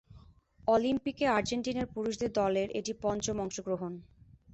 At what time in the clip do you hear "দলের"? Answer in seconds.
2.39-2.67